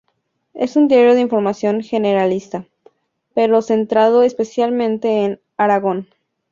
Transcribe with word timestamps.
Es 0.55 0.77
un 0.77 0.87
diario 0.87 1.13
de 1.13 1.21
información 1.21 1.81
generalista, 1.83 2.65
pero 3.35 3.61
centrado 3.61 4.23
especialmente 4.23 5.25
en 5.25 5.39
Aragón. 5.57 6.07